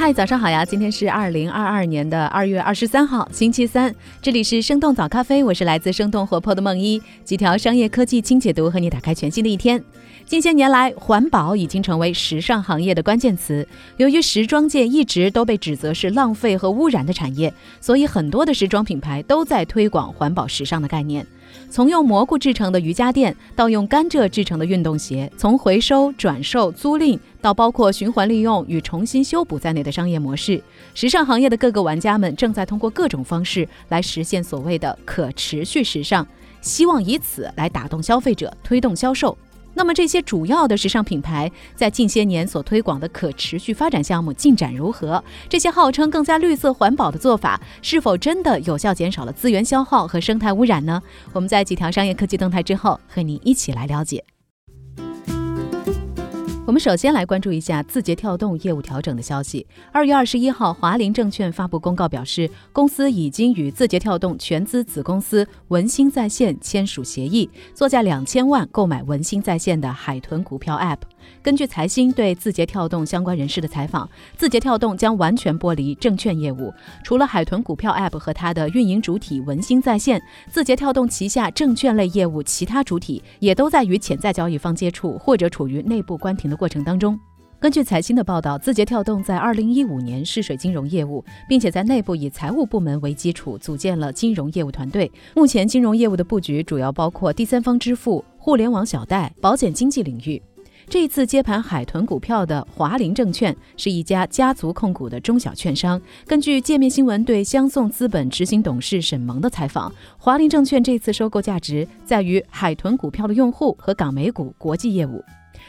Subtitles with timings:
[0.00, 0.64] 嗨，早上好呀！
[0.64, 3.94] 今天是二零二二年的二月二十三号，星期三。
[4.22, 9.84] 这里是生动早咖啡，我是来自生动活泼的梦一，几条商业科技轻解读，和你打开全新的一天。
[10.24, 13.68] 近些年来，环保已经成为时尚行业的关键词。
[13.98, 21.26] 由于时装界一直都被指责是浪费和污染的产业，所以很多的时装品牌都在推广环保时尚的概念。
[21.68, 30.62] 从用蘑菇制成的瑜伽垫，到用甘蔗制成的运动鞋；从回收、转售、租赁，到包括循环利用与重新修补在内的商业模式，
[30.94, 36.26] 时尚行业的各个玩家们正在通过各种方式来实现所谓的可持续时尚，
[36.60, 39.36] 希望以此来打动消费者，推动销售。
[39.80, 45.24] 那么这些主要的时尚品牌在近些年所推广的可持续发展项目进展如何？
[45.48, 51.02] 这些号称更加绿色环保的做法，是否真的有效减少了资源消耗和生态污染呢？
[51.32, 54.22] 我们在几条商业科技动态之后，和您一起来了解。
[56.70, 59.66] 我们首先来关注一下字节跳动业务调整的消息。
[59.90, 70.98] 二月二十一号，华林证券发布公告表示，公司已经与字节跳动全资子公司文心在线签署协议，作价两千万购买文心在线的海豚股票 App。
[71.42, 87.18] 根据财新对字节跳动相关人士的采访，字节跳动将完全剥离证券业务，除了海豚股票 App 和它的运营主体文心在线，字节跳动旗下证券类业务其他主体也都在与潜在交易方接触或者处于内部关停的过程当中。
[87.58, 95.10] 根据财新的报道，字节跳动在2015年试水金融业务，并且在内部以财务部门为基础组建了金融业务团队。
[95.34, 100.40] 目前金融业务的布局主要包括第三方支付、互联网小贷、保险经纪领域。
[100.88, 106.00] 这一次接盘海豚股票的华林证券是一家家族控股的中小券商。
[106.26, 115.22] 根据界面新闻对相送资本执行董事沈萌的采访，华林证券这次收购价值在于海豚股票的用户和港美股国际业务。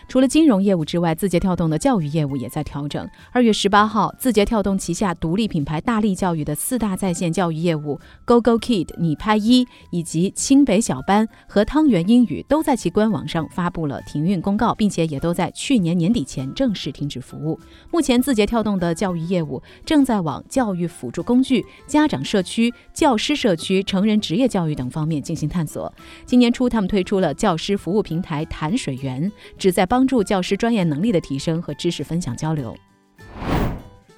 [0.08, 3.08] 除了金融业务之外，字节跳动的教育业务也在调整。
[3.32, 17.60] 二月十八号，字节跳动旗下独立品牌大力教育的四大在线教育业务 GoGoKid、你拍一以及清北小班和汤圆英语都在其官网上发布了停运公告，并且也都在去年年底前正式停止服务。
[17.92, 25.94] 目前，字节跳动的教育业务正在往教育辅助工具、家长社区、教师社区、成人职业教育等方面进行探索。
[26.26, 30.12] 今年初，他们推出了教师服务平台潭水源，旨在帮。
[30.12, 32.76] 助教师专业能力的提升和知识分享交流。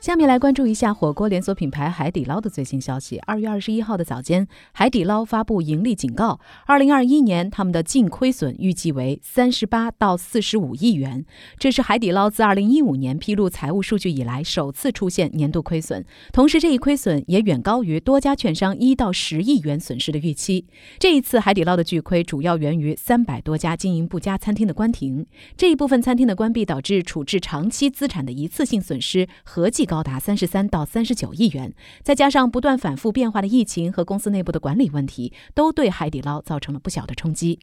[0.04, 3.18] 下面来关注一下火锅连锁品牌海底捞的最新消息。
[3.20, 11.26] 二月二十一号的早间，海底捞发布盈利警告，二零二一年他们的净亏损预计为三十八到四十五亿元，
[11.58, 16.06] 这是海底捞自二零一五年披露财务数据以来首次出现年度亏损。
[16.34, 20.66] 同时，这一亏损也远高于多家券商一到十亿元损失的预期。
[21.00, 25.26] 这一次海底捞的巨亏主要源于三百多家经营不佳餐厅的关停，
[25.56, 29.88] 这一部分餐厅的关闭导致处置长期资产的一次性损失合计。
[29.94, 31.72] 高达三十三到三十九亿元，
[32.02, 37.60] 再加上不断反复变化的疫情和公司内部的管理问题，都对海底捞造成了不小的冲击。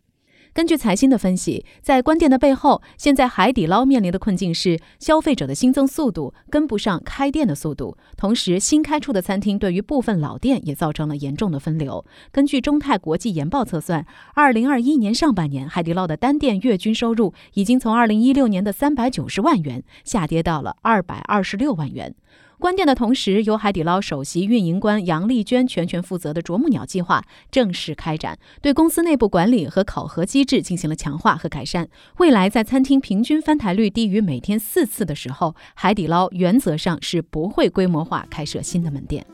[0.52, 12.04] 根据财新的分析，在关店的背后，现在海底捞面临的困境是消费者的新增速度跟不上开店的速度，同时新开出的餐厅对于部分老店也造成了严重的分流。
[12.32, 22.14] 根据中泰国际研报测算，二零二一年上半年海底捞的单店月均收入已经从二零一六年的三百九十万元下跌到了二百二十六万元。
[22.60, 31.88] 关店的同时，由海底捞首席运营官杨丽娟全权负责的“啄木鸟计划”正式开展，对公司内部管理和考核机制进行了强化和改善。
[32.19, 39.25] 未来在餐厅平均翻台率低于每天四次的时候，海底捞原则上是不会规模化开设新的门店。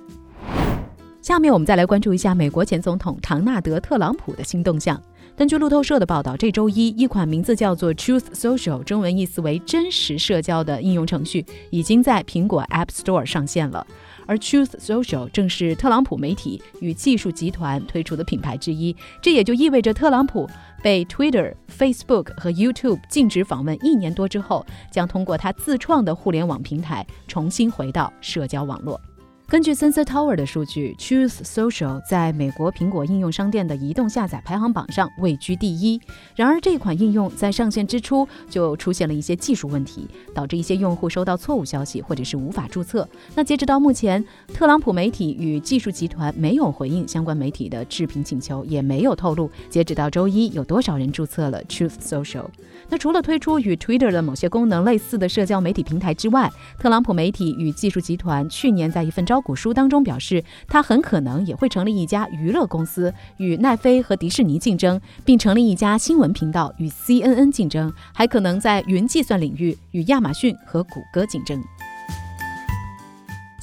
[1.21, 5.03] 下面我们再来关注一下美国前总统唐纳德·特朗普的新动向。
[5.37, 13.87] 根据路透社的报道，这周一，一款名字叫做 Truth Social（ 中文意思为真实社交）的应用程序已经在苹果 App Store 上线了。
[14.27, 20.49] 而 Truth Social 正是特朗普媒体与技术集团推出的品牌之一，这也就意味着特朗普
[20.83, 28.99] 被 Twitter、Facebook 和 YouTube 禁止访问一年多之后，将通过他自创的互联网平台重新回到社交网络。
[29.49, 36.01] 根据 Sensor Tower 的数据，Truth Social 在美国苹果应用商店的移动下载排行榜上位居第一。
[36.35, 43.09] 然而，这款应用在上线之初就出现了一些技术问题，导致一些用户收到错误消息或者是无法注册。
[43.37, 44.23] 那截止到目前，
[44.53, 52.47] 特朗普媒体与技术集团没有回应相关媒体的置评请求，也没有透露截止到周一有多少人注册了 Truth Social。
[52.89, 56.51] 那除了推出与 Twitter 的某些功能类似的社交媒体平台之外，
[56.81, 71.63] 特朗普媒体与技术集团去年在一份招招股书当中表示，他很可能也会成立一家娱乐公司，与奈飞和迪士尼竞争，并成立一家新闻频道与 CNN 竞争，还可能在云计算领域与亚马逊和谷歌竞争。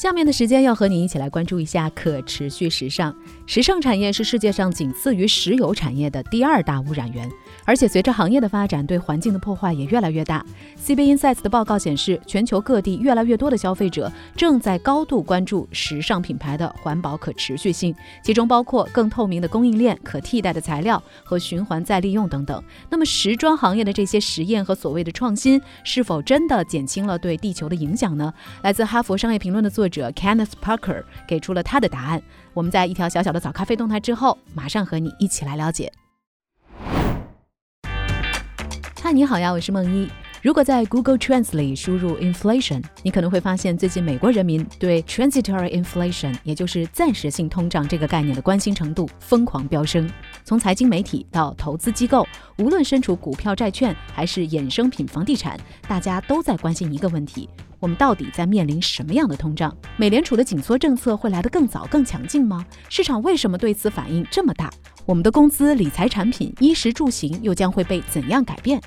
[0.03, 3.15] 下面的时间要和你一起来关注一下可持续时尚。
[3.45, 7.31] 时尚产业是世界上仅次于石油产业的第二大污染源。
[7.63, 10.45] 而且随着行业的发展，对环境的破坏也越来越大。
[10.85, 22.61] CB Insights 的报告显示，全球各地越来越多的消费者正在高度关注时尚品牌的环保可持续性，其中包括更透明的供应链、可替代的材料和循环再利用等等。
[22.89, 28.33] 那么，时装行业的这些实验和所谓的创新，是否真的减轻了对地球的影响呢？
[28.63, 32.21] 来自哈佛商业评论的作者 Kenneth Parker 给出了他的答案。
[32.53, 35.93] 我们在一条小小的早咖啡动态之后，马上和你一起来了解。
[39.01, 40.09] 嗨，你好呀，我是梦一。
[40.43, 50.05] 如果在 Google Trends 里输入 inflation，你可能会发现最近美国人民对 transitory inflation，也就是暂时性通胀这个概念的关心程度疯狂飙升。
[50.43, 55.57] 从财经媒体到投资机构，无论身处股票、债券还是衍生品、房地产，
[55.87, 57.47] 大家都在关心一个问题：
[57.79, 59.73] 我们到底在面临什么样的通胀？
[59.95, 62.65] 美联储的紧缩政策会来得更早、更强劲吗？
[62.89, 64.69] 市场为什么对此反应这么大？
[65.05, 68.81] 我们的工资、理财产品、衣食住行又将会被怎样改变？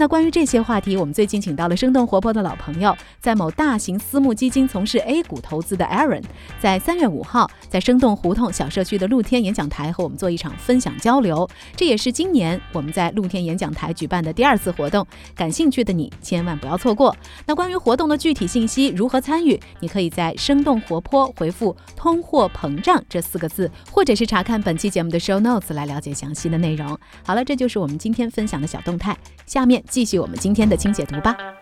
[0.00, 6.22] 那关于这些话题，我们最近请到了生动活泼的老朋友，在某大型私募基金从事 A 股投资的 Aaron，
[6.60, 11.48] 在三月五号在生动胡同小社区的露天演讲台和我们做一场分享交流。
[11.74, 15.04] 这也是今年我们在露天演讲台举办的第二次活动，
[15.34, 17.16] 感兴趣的你千万不要错过。
[17.44, 26.96] 那关于活动的具体信息，如何参与，你可以在生动活泼回复“通货膨胀”这四个字，或者是查看本期节目的 show notes 来了解详细的内容。
[27.24, 29.82] 好了，这就是我们今天分享的小动态，下面。
[29.88, 31.57] 继续我们今天的清解读吧。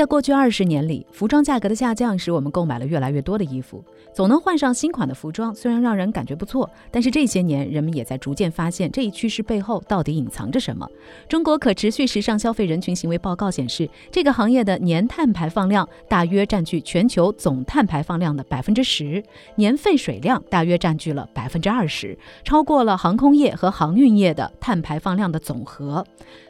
[0.00, 10.88] 在过去二十年里，服装价格的下降使我们购买了越来越多的衣服，总能换上新款的服装，虽然让人感觉不错，但是这些年人们也在逐渐发现这一趋势背后到底隐藏着什么。
[11.28, 19.22] 中国可持续时尚消费人群行为报告显示，这个行业的年碳排放量大约占据全球总碳排放量的百分之十，
[19.56, 26.02] 年废水量大约占据了百分之二十，超过了航空业和航运业的碳排放量的总和。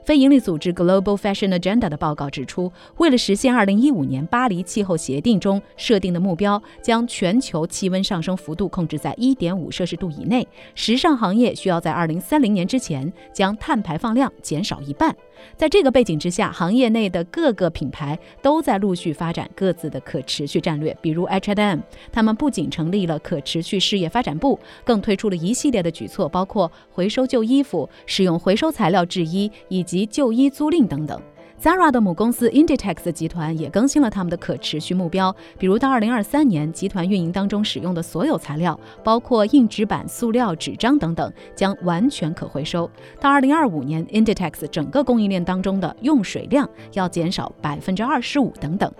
[0.04, 15.16] 非营利组织 Global Fashion Agenda 的报告指出，为了实现2015年巴黎气候协定中设定的目标，将全球气温上升幅度控制在1.5摄氏度以内，时尚行业需要在2030年之前将碳排放量减少一半。
[15.56, 20.94] 在这个背景之下，行业内的各个品牌都在陆续发展各自的可持续战略。
[21.00, 21.80] 比如 H&M，
[22.12, 31.18] 他们不仅成立了可持续事业发展部，更推出了一系列的举措，包括回收旧衣服、使用回收材料制衣以及旧衣租赁等等。
[31.62, 42.90] Zara 的母公司 Inditex 集团也更新了他们的可持续目标，比如到二零二三年，集团运营当中使用的所有材料，包括硬纸板、塑料、纸张等等，将完全可回收。
[43.20, 48.90] 到二零二五年，Inditex 整个供应链当中的用水量要减少百分之二十五等等。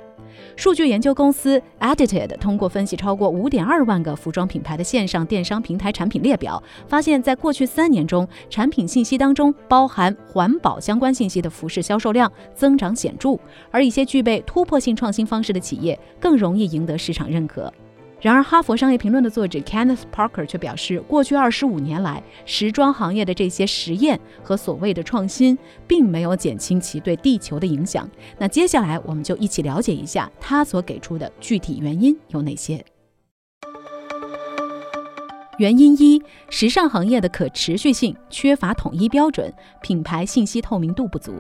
[0.57, 13.39] 数据研究公司 Edited 通过分析超过五点二万个服装品牌的线上电商平台产品列表，发现，在过去三年中，产品信息当中包含环保相关信息的服饰销售量增长显著，
[13.71, 17.73] 而一些具备突破性创新方式的企业更容易赢得市场认可。
[18.21, 28.07] 然而，《哈佛商业评论》的作者 Kenneth Parker 却表示，过去二十五年来，时装行业的这些实验和所谓的创新，并没有减轻其对地球的影响。
[28.37, 32.85] 那接下来，我们就一起了解一下他所给出的具体原因有哪些。
[35.57, 39.51] 原因一：时尚行业的可持续性缺乏统一标准，
[39.81, 41.35] 品牌信息透明度不足。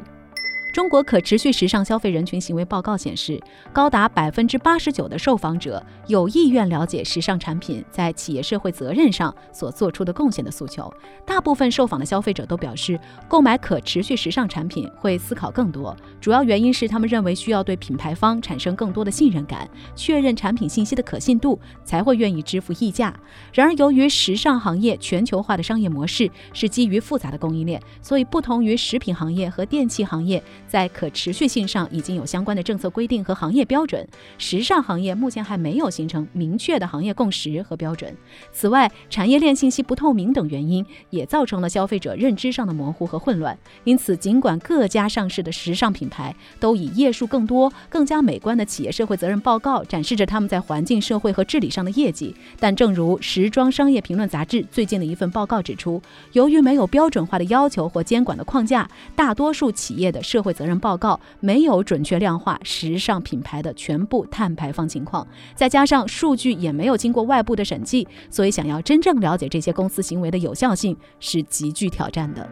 [0.81, 3.39] 中国可持续时尚消费人群行为报告显示，
[3.71, 10.91] 高达百分之八十九的受访者有意愿了解时尚产品在企业社会责任上所做出的贡献的诉求。
[11.27, 23.15] 大部分受访的消费者都表示，购买可持续时尚产品会思考更多，主要原因是他们认为需要对品牌方产生更多的信任感，确认产品信息的可信度，才会愿意支付溢价。
[23.53, 30.43] 然而，由于时尚行业全球化的商业模式是基于复杂的供应链，所以不同于食品行业和电器行业。
[30.71, 34.07] 在可持续性上已经有相关的政策规定和行业标准，
[34.39, 38.17] 时尚行业目前还没有形成明确的行业共识和标准。
[38.53, 43.59] 此外，产业链信息不透明等原因，也造成了消费者认知上的模糊和混乱。
[43.83, 56.01] 因此，尽管各家上市的时尚品牌都以页数更多、更加美观的企业社会责任报告展示着他们在环境、社会和治理上的业绩，但正如《时装商业评论》杂志最近的一份报告指出，
[56.31, 72.47] 由于没有标准化的要求或监管的框架，大多数企业的社会责任报告没有准确量化时尚品牌的全部碳排放情况，再加上数据也没有经过外部的审计，所以想要真正了解这些公司行为的有效性是极具挑战的。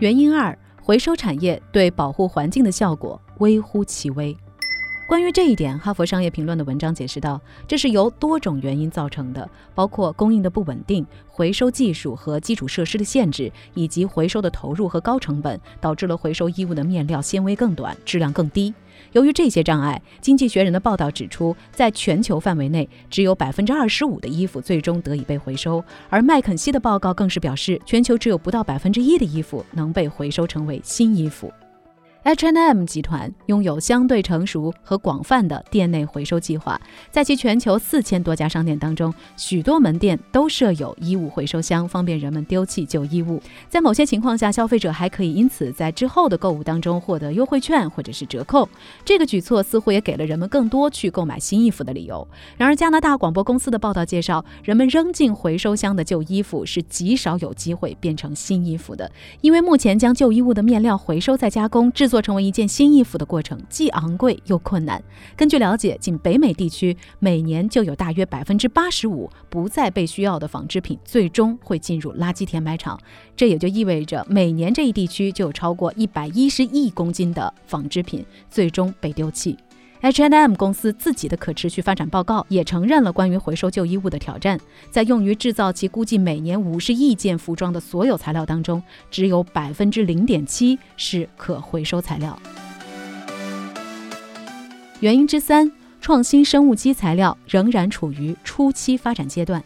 [0.00, 4.36] 原因二：回收产业对保护环境的效果微乎其微。
[5.06, 18.72] 关于这一点，《哈佛商业评论》的文章解释道，这是由多种原因造成的，包括供应的不稳定、回收技术和基础设施的限制，以及回收的投入和高成本，导致了回收衣物的面料纤维更短、质量更低。
[19.12, 31.52] 由于这些障碍，《经济学人》的报道指出，在全球范围内，只有百分之二十五的衣服最终得以被回收，而麦肯锡的报告更是表示，全球只有不到百分之一的衣服能被回收成为新衣服。
[32.24, 43.42] H&M 集团拥有相对成熟和广泛的店内回收计划，在其全球四千多家商店当中，许多门店都设有衣物回收箱，方便人们丢弃旧衣物。
[43.68, 48.66] 在某些情况下，消费者还可以因此在之后的购物当中获得优惠券或者是折扣。
[49.04, 52.26] 这个举措似乎也给了人们更多去购买新衣服的理由。
[52.56, 59.12] 然而，加拿大广播公司的报道介绍，人们扔进回收箱的旧衣服是极少有机会变成新衣服的，
[59.42, 62.13] 因为目前将旧衣物的面料回收再加工制作。
[62.14, 65.02] 做成为一件新衣服的过程既昂贵又困难。
[65.36, 72.96] 根据了解，仅北美地区每年就有大约百分之八十五不再被需要的纺织品最终会进入垃圾填埋场。
[73.34, 79.58] 这也就意味着每年这一地区就有超过一百一十亿公斤的纺织品最终被丢弃。
[80.04, 84.60] H&M 公司自己的可持续发展报告也承认了关于回收旧衣物的挑战。
[84.90, 92.38] 在用于制造其估计每年五十亿件服装的所有材料当中，只有百分之零点七是可回收材料。
[95.00, 99.64] 原因之三，创新生物基材料仍然处于初期发展阶段。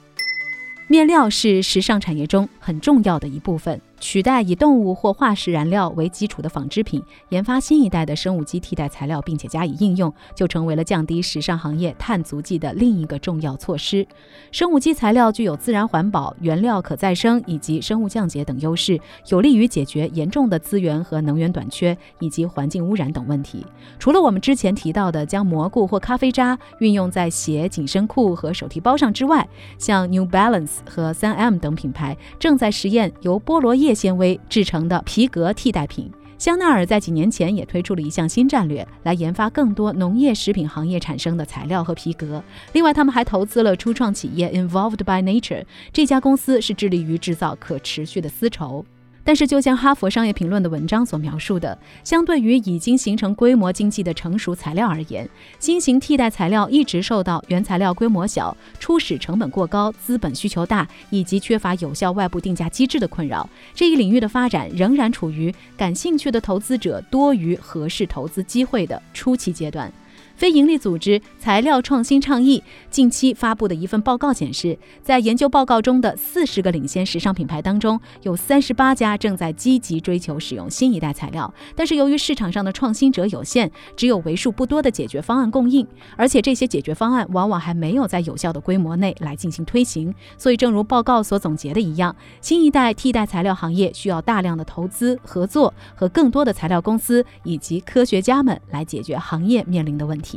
[0.86, 3.80] 面料是时尚产业中很重要的一部分。
[4.00, 14.06] 取代以动物或化石燃料为基础的纺织品，研发新一代的生物基替代材料，并且加以应用，就成为了降低时尚行业碳足迹的另一个重要措施。
[14.52, 19.00] 生物基材料具有自然环保、原料可再生以及生物降解等优势，
[19.30, 23.66] 有利于解决严重的资源和能源短缺以及环境污染等问题。
[23.98, 33.87] 除了我们之前提到的将蘑菇或咖啡渣运用在鞋、紧身裤和手提包上之外，像 New Balance 和 3M 等品牌正在实验由菠萝叶。
[33.88, 36.10] 叶纤维制成的皮革替代品。
[36.36, 42.42] 香奈儿在几年前也推出了一项新战略，来研发更多农业食品行业产生的材料和皮革。
[42.74, 48.84] 另外，他们还投资了初创企业 Involved by Nature，这家公司是致力于制造可持续的丝绸。
[49.28, 63.46] 但是，就像《哈佛商业评论》的文章所描述的，相对于已经形成规模经济的成熟材料而言，新型替代材料一直受到原材料规模小、初始成本过高、资本需求大以及缺乏有效外部定价机制的困扰。
[63.74, 69.92] 这一领域的发展仍然处于感兴趣的投资者多于合适投资机会的初期阶段。
[70.38, 81.52] 非营利组织材料创新倡议近期发布的一份报告显示，在研究报告中的四十个领先时尚品牌当中，有三十八家正在积极追求使用新一代材料。
[81.74, 85.84] 但是由于市场上的创新者有限，只有为数不多的解决方案供应，
[86.16, 90.14] 而且这些解决方案往往还没有在有效的规模内来进行推行。
[90.36, 100.27] 所以，正如报告所总结的一样，新一代替代材料行业需要大量的投资、合作和更多的材料公司以及科学家们来解决行业面临的问题。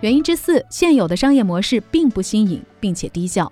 [0.00, 3.50] 原因之四，现有的商业模式并不新颖，并且低效。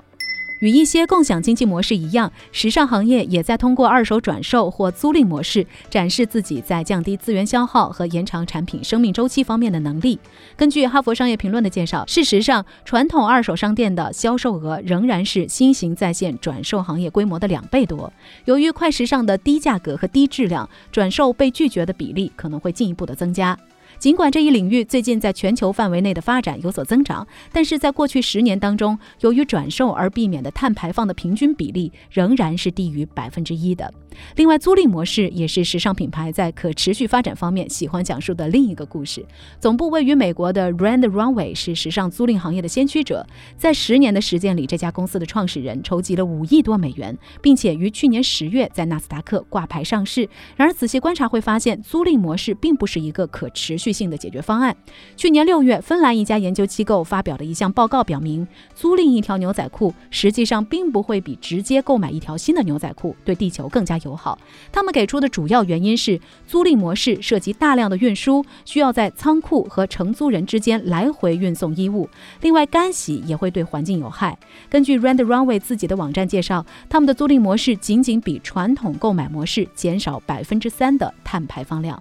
[0.61, 10.19] 与一些共享经济模式一样，时尚行业也在通过二手转售或租赁模式展示自己在降低资源消耗和延长产品生命周期方面的能力。
[10.59, 18.13] 根据《哈佛商业评论》的介绍，事实上，传统二手商店的销售额仍然是新型在线转售行业规模的两倍多。
[18.45, 23.57] 由于快时尚的低价格和低质量，转售被拒绝的比例可能会进一步的增加。
[24.01, 33.93] 尽管这一领域最近在全球范围内的发展有所增长，但是在过去十年当中，由于转售而避免的碳排放的平均比例仍然是低于百分之一的。
[34.37, 39.25] 另外，租赁模式也是时尚品牌在可持续发展方面喜欢讲述的另一个故事。
[39.61, 43.27] 总部位于美国的 Rand Runway 是时尚租赁行业的先驱者，
[43.59, 50.27] 在十年的时间里，这家公司的创始人筹集了五亿多美元，并且于去年十月在纳斯达克挂牌上市。
[50.57, 54.77] 然而，仔细观察会发现，租赁模式并不是一个可持续性的解决方案。
[55.17, 64.39] 去年六月，芬兰一家研究机构发表的一项报告表明，租赁一条牛仔裤实际上并不会比直接购买一条新的牛仔裤对地球更加友好。
[64.73, 72.09] 他们给出的主要原因是，租赁模式涉及大量的运输，需要在仓库和承租人之间来回运送衣物。
[72.41, 74.39] 另外，干洗也会对环境有害。
[74.69, 82.01] 根据 Rand Runway 自己的网站介绍，他们的租赁模式仅仅比传统购买模式减少百分之三的碳排放量。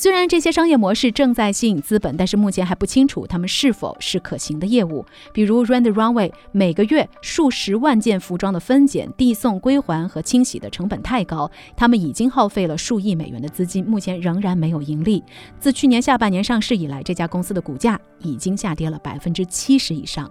[0.00, 5.04] 虽然这些商业模式正在吸引资本，但是目前还不清楚他们是否是可行的业务。
[5.32, 15.20] 比如 Rand Runway 每个月数十万件服装的分拣、递送、归还和清洗的成本太高，他们已经耗费了数亿美元的资金，目前仍然没有盈利。
[15.58, 20.30] 自去年下半年上市以来，这家公司的股价已经下跌了百分之七十以上。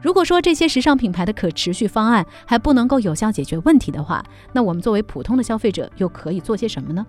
[0.00, 7.04] 如果说这些时尚品牌的可持续方案还不能够有效解决问题的话，那我们作为普通的消费者又可以做些什么呢？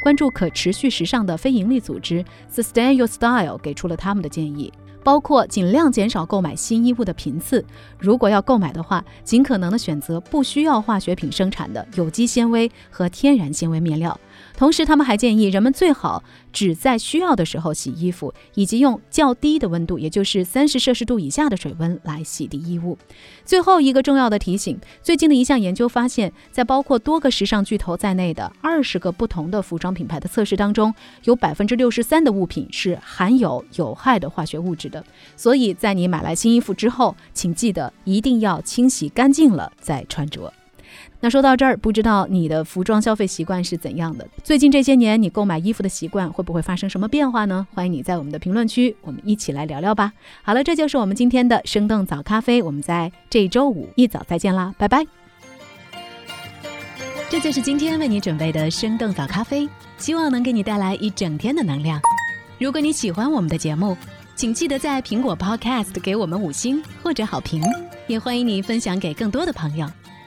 [0.00, 4.72] 关注可持续时尚的非营利组织 Sustain Your Style 给出了他们的建议，
[5.04, 7.62] 包括尽量减少购买新衣物的频次，
[7.98, 14.18] 如果要购买的话，尽可能的选择不需要化学品生产的有机纤维和天然纤维面料。
[14.56, 22.98] 同时，他们还建议人们最好只在需要的时候洗衣服，以及用较低的温度，也就是三十摄氏度以下的水温来洗涤衣物。
[23.44, 30.94] 最后一个重要的提醒：最近的一项研究发现，在包括多个时尚巨头在内的二十个不同的服装品牌的测试当中，
[31.24, 35.04] 有百分之六十三的物品是含有有害的化学物质的。
[35.36, 40.52] 所以在你买来新衣服之后，请记得一定要清洗干净了再穿着。
[41.22, 44.26] 那说到这儿，不知道你的服装消费习惯是怎样的？
[44.42, 47.66] 最近这些年，你购买衣服的习惯会不会发生什么变化呢？
[47.74, 50.12] 欢迎你在我们的评论区，我们一起来聊聊吧。
[50.42, 55.04] 好了，这就是我们今天的生动早咖啡，我们在这周五一早再见啦，拜拜。
[57.28, 62.00] 这就是今天为你准备的生动早咖啡，希望能给你带来一整天的能量。
[62.58, 63.94] 如果你喜欢我们的节目，
[64.34, 67.62] 请记得在苹果 Podcast 给我们五星或者好评，
[68.06, 69.86] 也欢迎你分享给更多的朋友。